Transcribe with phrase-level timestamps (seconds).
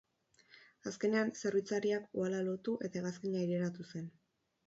[0.91, 4.09] Azkenean, zerbitzariak uhala lotu eta hegazkina aireratu zen.